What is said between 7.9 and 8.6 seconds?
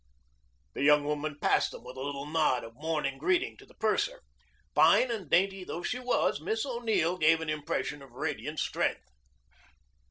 of radiant